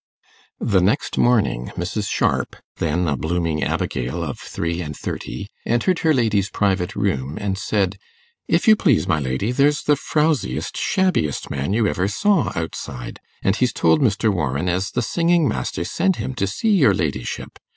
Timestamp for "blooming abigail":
3.15-4.23